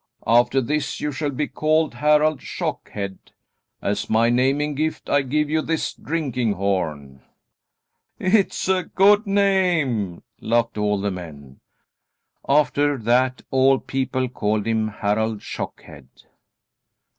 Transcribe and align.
After 0.25 0.61
this 0.61 0.99
you 0.99 1.11
shall 1.11 1.29
be 1.29 1.47
called 1.47 1.93
Harald 1.93 2.39
Shockhead. 2.41 3.19
As 3.83 4.09
my 4.09 4.31
naming 4.31 4.73
gift 4.73 5.07
I 5.11 5.21
give 5.21 5.47
you 5.47 5.61
this 5.61 5.93
drinking 5.93 6.53
horn." 6.53 7.21
"It 8.17 8.47
is 8.51 8.67
a 8.67 8.81
good 8.85 9.27
name," 9.27 10.23
laughed 10.39 10.79
all 10.79 10.99
the 10.99 11.11
men. 11.11 11.59
After 12.49 12.97
that 12.97 13.43
all 13.51 13.77
people 13.77 14.27
called 14.27 14.65
him 14.65 14.87
Harald 14.87 15.41
Shockhead. 15.43 16.07